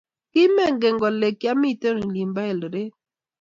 [0.31, 2.93] Kimengen kole kyamite olin bo Eldoret?